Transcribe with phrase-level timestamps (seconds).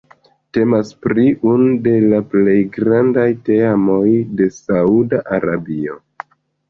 [0.57, 4.09] Temas pri unu de la plej grandaj teamoj
[4.41, 6.01] de Sauda Arabio.